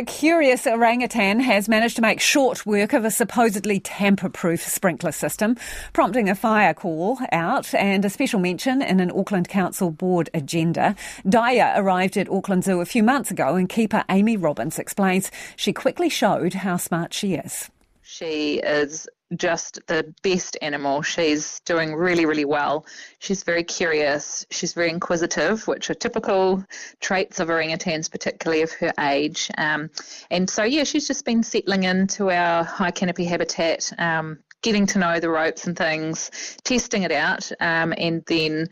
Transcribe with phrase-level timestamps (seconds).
[0.00, 5.58] A curious orangutan has managed to make short work of a supposedly tamper-proof sprinkler system,
[5.92, 10.96] prompting a fire call out and a special mention in an Auckland Council board agenda.
[11.26, 15.74] Daya arrived at Auckland Zoo a few months ago and keeper Amy Robbins explains she
[15.74, 17.70] quickly showed how smart she is.
[18.00, 19.06] She is
[19.36, 21.02] just the best animal.
[21.02, 22.86] She's doing really, really well.
[23.18, 24.46] She's very curious.
[24.50, 26.64] She's very inquisitive, which are typical
[27.00, 29.50] traits of orangutans, particularly of her age.
[29.56, 29.90] Um,
[30.30, 33.92] and so, yeah, she's just been settling into our high canopy habitat.
[33.98, 36.30] Um, getting to know the ropes and things,
[36.64, 38.68] testing it out, um, and then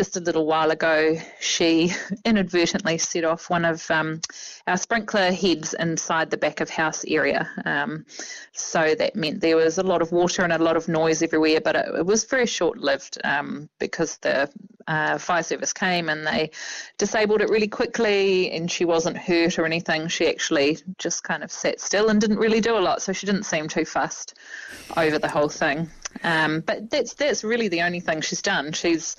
[0.00, 1.92] just a little while ago, she
[2.24, 4.18] inadvertently set off one of um,
[4.66, 7.46] our sprinkler heads inside the back of house area.
[7.66, 8.06] Um,
[8.52, 11.60] so that meant there was a lot of water and a lot of noise everywhere,
[11.60, 14.50] but it, it was very short lived um, because the
[14.86, 16.50] uh, fire service came and they
[16.96, 20.08] disabled it really quickly, and she wasn't hurt or anything.
[20.08, 23.26] She actually just kind of sat still and didn't really do a lot, so she
[23.26, 24.32] didn't seem too fussed
[24.96, 25.90] over the whole thing.
[26.24, 28.72] Um, but that's that's really the only thing she's done.
[28.72, 29.16] She's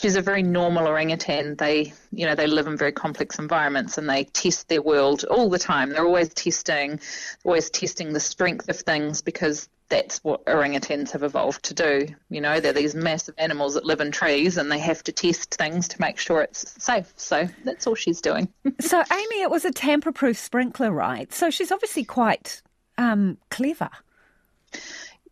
[0.00, 1.56] she's a very normal orangutan.
[1.56, 5.48] They you know they live in very complex environments and they test their world all
[5.48, 5.90] the time.
[5.90, 7.00] They're always testing,
[7.44, 12.08] always testing the strength of things because that's what orangutans have evolved to do.
[12.30, 15.54] You know, they're these massive animals that live in trees and they have to test
[15.54, 17.12] things to make sure it's safe.
[17.16, 18.48] So that's all she's doing.
[18.80, 21.30] so, Amy, it was a tamper proof sprinkler, right?
[21.30, 22.62] So she's obviously quite
[22.96, 23.90] um, clever.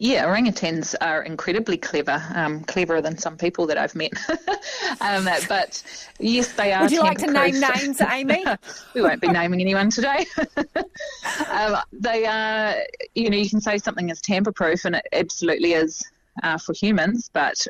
[0.03, 4.13] Yeah, orangutans are incredibly clever, um, cleverer than some people that I've met.
[5.03, 5.83] um, but
[6.19, 6.85] yes, they are.
[6.85, 8.43] Would you like to name names, Amy?
[8.95, 10.25] we won't be naming anyone today.
[11.51, 12.77] um, they are,
[13.15, 16.03] you know, you can say something is tamper proof, and it absolutely is
[16.43, 17.67] uh, for humans, but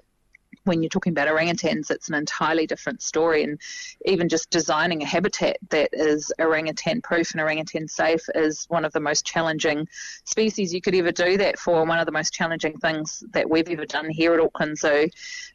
[0.64, 3.42] when you're talking about orangutans, it's an entirely different story.
[3.42, 3.60] And
[4.04, 8.92] even just designing a habitat that is orangutan proof and orangutan safe is one of
[8.92, 9.88] the most challenging
[10.24, 11.84] species you could ever do that for.
[11.84, 15.08] One of the most challenging things that we've ever done here at Auckland Zoo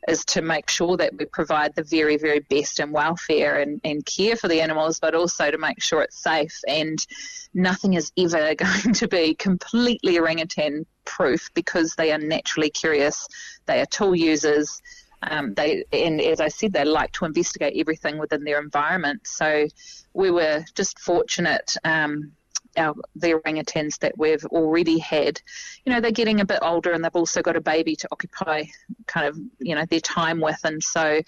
[0.08, 4.06] is to make sure that we provide the very, very best in welfare and, and
[4.06, 6.60] care for the animals, but also to make sure it's safe.
[6.68, 7.06] And
[7.54, 13.28] nothing is ever going to be completely orangutan proof because they are naturally curious.
[13.66, 14.82] They are tool users.
[15.24, 19.26] Um, they and as I said, they like to investigate everything within their environment.
[19.26, 19.68] So
[20.14, 21.76] we were just fortunate.
[21.84, 22.34] Um,
[22.78, 25.42] our, the orangutans that we've already had,
[25.86, 28.64] you know, they're getting a bit older and they've also got a baby to occupy
[29.08, 30.60] kind of, you know, their time with.
[30.64, 31.22] And so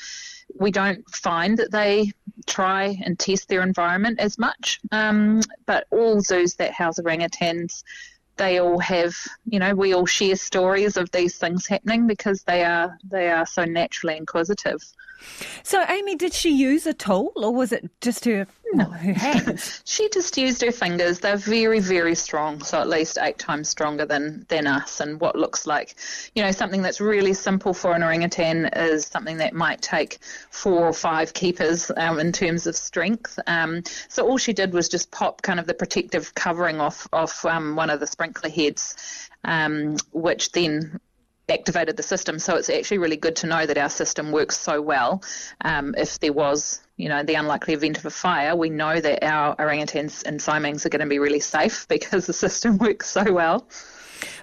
[0.56, 2.12] we don't find that they
[2.46, 4.80] try and test their environment as much.
[4.92, 7.84] Um, but all zoos that house orangutans
[8.38, 9.16] they all have,
[9.46, 13.46] you know, we all share stories of these things happening because they are they are
[13.46, 14.82] so naturally inquisitive.
[15.64, 18.86] So, Amy, did she use a tool or was it just her, no.
[18.90, 19.82] hands?
[19.86, 21.20] she just used her fingers.
[21.20, 25.00] They're very, very strong, so at least eight times stronger than, than us.
[25.00, 25.96] And what looks like,
[26.36, 30.20] you know, something that's really simple for an orangutan is something that might take
[30.50, 33.40] four or five keepers um, in terms of strength.
[33.48, 37.46] Um, so, all she did was just pop kind of the protective covering off, off
[37.46, 38.96] um, one of the sprinkler heads.
[39.46, 41.00] Um, which then
[41.50, 42.40] activated the system.
[42.40, 45.24] So it's actually really good to know that our system works so well.
[45.62, 49.24] Um, if there was, you know, the unlikely event of a fire, we know that
[49.24, 53.32] our orangutans and siamangs are going to be really safe because the system works so
[53.32, 53.68] well.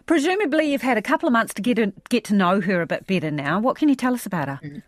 [0.06, 2.86] Presumably, you've had a couple of months to get a, get to know her a
[2.86, 3.58] bit better now.
[3.58, 4.60] What can you tell us about her?
[4.62, 4.78] Mm-hmm.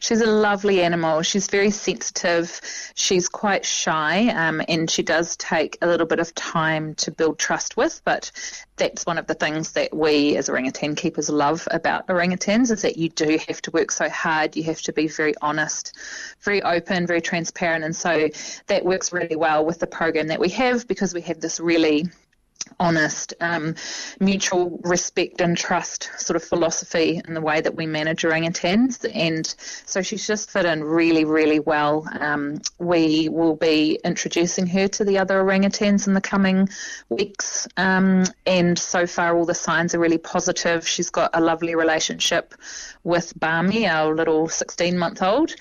[0.00, 1.22] She's a lovely animal.
[1.22, 2.60] She's very sensitive.
[2.94, 7.38] She's quite shy, um, and she does take a little bit of time to build
[7.38, 8.00] trust with.
[8.04, 8.30] But
[8.76, 12.96] that's one of the things that we as orangutan keepers love about orangutans is that
[12.96, 14.56] you do have to work so hard.
[14.56, 15.96] You have to be very honest,
[16.42, 18.28] very open, very transparent, and so
[18.68, 22.08] that works really well with the program that we have because we have this really
[22.80, 23.74] honest, um,
[24.20, 29.04] mutual respect and trust sort of philosophy in the way that we manage orangutans.
[29.14, 29.46] And
[29.86, 32.06] so she's just fit in really, really well.
[32.20, 36.68] Um, we will be introducing her to the other orangutans in the coming
[37.08, 37.66] weeks.
[37.76, 40.86] Um, and so far, all the signs are really positive.
[40.86, 42.54] She's got a lovely relationship
[43.04, 45.54] with Bumi, our little 16 month old.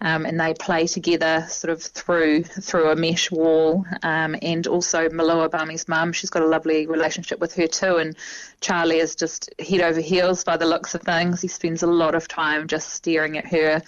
[0.00, 3.84] Um, and they play together sort of through through a mesh wall.
[4.02, 7.96] Um, and also Melur Bumi's mum, she's got a lovely relationship with her too.
[7.96, 8.16] And
[8.60, 11.40] Charlie is just head over heels by the looks of things.
[11.40, 13.82] He spends a lot of time just staring at her.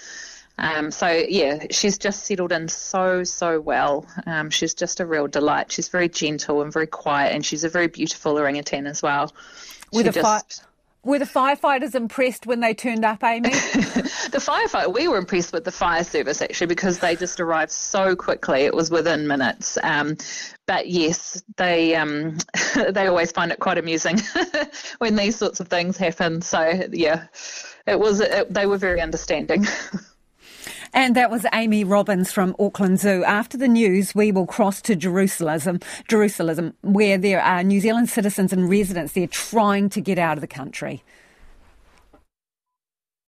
[0.58, 4.06] Um, so yeah, she's just settled in so so well.
[4.26, 5.70] Um, she's just a real delight.
[5.70, 9.34] She's very gentle and very quiet, and she's a very beautiful orangutan as well.
[9.92, 10.64] With she a just,
[11.06, 13.50] Were the firefighters impressed when they turned up, Amy?
[13.50, 18.16] the firefighter, we were impressed with the fire service actually because they just arrived so
[18.16, 18.62] quickly.
[18.62, 19.78] It was within minutes.
[19.84, 20.16] Um,
[20.66, 22.38] but yes, they um,
[22.90, 24.18] they always find it quite amusing
[24.98, 26.42] when these sorts of things happen.
[26.42, 27.28] So yeah,
[27.86, 28.18] it was.
[28.18, 29.64] It, they were very understanding.
[30.92, 33.24] And that was Amy Robbins from Auckland Zoo.
[33.24, 38.52] After the news, we will cross to Jerusalem, Jerusalem, where there are New Zealand citizens
[38.52, 41.02] and residents there trying to get out of the country.